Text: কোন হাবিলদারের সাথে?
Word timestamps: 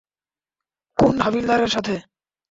কোন 0.97 1.15
হাবিলদারের 1.21 1.69
সাথে? 1.69 1.95